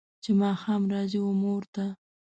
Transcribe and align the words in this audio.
چې 0.23 0.29
ماښام 0.41 0.81
راځي 0.91 1.19
و 1.21 1.27
مور 1.41 1.63
ته 1.73 1.85